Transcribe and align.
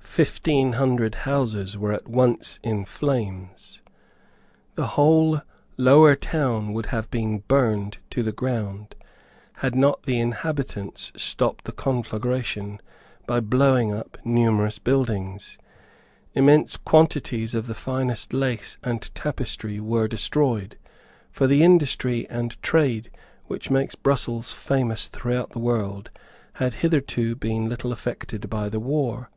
Fifteen 0.00 0.72
hundred 0.72 1.14
houses 1.28 1.76
were 1.76 1.92
at 1.92 2.08
once 2.08 2.58
in 2.62 2.86
flames. 2.86 3.82
The 4.74 4.86
whole 4.96 5.42
lower 5.76 6.16
town 6.16 6.72
would 6.72 6.86
have 6.86 7.10
been 7.10 7.40
burned 7.40 7.98
to 8.08 8.22
the 8.22 8.32
ground, 8.32 8.94
had 9.56 9.74
not 9.74 10.04
the 10.04 10.18
inhabitants 10.18 11.12
stopped 11.14 11.66
the 11.66 11.72
conflagration 11.72 12.80
by 13.26 13.40
blowing 13.40 13.92
up 13.92 14.16
numerous 14.24 14.78
buildings. 14.78 15.58
Immense 16.32 16.78
quantities 16.78 17.54
of 17.54 17.66
the 17.66 17.74
finest 17.74 18.32
lace 18.32 18.78
and 18.82 19.14
tapestry 19.14 19.78
were 19.78 20.08
destroyed; 20.08 20.78
for 21.30 21.46
the 21.46 21.62
industry 21.62 22.26
and 22.30 22.56
trade 22.62 23.10
which 23.44 23.70
made 23.70 23.92
Brussels 24.02 24.52
famous 24.54 25.06
throughout 25.06 25.50
the 25.50 25.58
world 25.58 26.08
had 26.54 26.76
hitherto 26.76 27.34
been 27.36 27.68
little 27.68 27.92
affected 27.92 28.48
by 28.48 28.70
the 28.70 28.80
war. 28.80 29.28